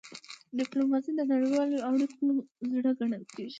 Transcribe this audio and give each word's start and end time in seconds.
ډيپلوماسي 0.57 1.11
د 1.15 1.21
نړیوالو 1.31 1.77
اړیکو 1.89 2.23
زړه 2.71 2.91
ګڼل 2.99 3.23
کېږي. 3.33 3.49